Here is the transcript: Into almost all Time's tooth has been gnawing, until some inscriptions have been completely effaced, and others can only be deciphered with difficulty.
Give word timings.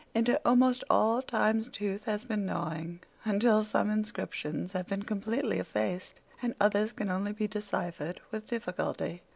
Into 0.15 0.41
almost 0.43 0.83
all 0.89 1.21
Time's 1.21 1.69
tooth 1.69 2.05
has 2.05 2.25
been 2.25 2.43
gnawing, 2.43 3.01
until 3.23 3.63
some 3.63 3.91
inscriptions 3.91 4.73
have 4.73 4.87
been 4.87 5.03
completely 5.03 5.59
effaced, 5.59 6.19
and 6.41 6.55
others 6.59 6.91
can 6.91 7.11
only 7.11 7.33
be 7.33 7.45
deciphered 7.45 8.19
with 8.31 8.47
difficulty. 8.47 9.21